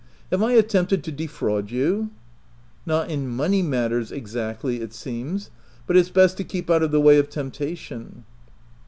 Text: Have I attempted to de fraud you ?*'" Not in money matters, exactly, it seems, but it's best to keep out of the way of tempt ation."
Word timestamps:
Have 0.31 0.41
I 0.41 0.53
attempted 0.53 1.03
to 1.03 1.11
de 1.11 1.27
fraud 1.27 1.69
you 1.69 2.09
?*'" 1.69 2.09
Not 2.87 3.11
in 3.11 3.27
money 3.27 3.61
matters, 3.61 4.11
exactly, 4.11 4.81
it 4.81 4.95
seems, 4.95 5.51
but 5.85 5.95
it's 5.95 6.09
best 6.09 6.37
to 6.37 6.43
keep 6.43 6.71
out 6.71 6.81
of 6.81 6.89
the 6.89 6.99
way 6.99 7.19
of 7.19 7.29
tempt 7.29 7.61
ation." 7.61 8.23